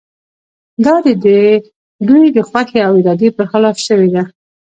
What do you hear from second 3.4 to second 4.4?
خلاف شوې ده.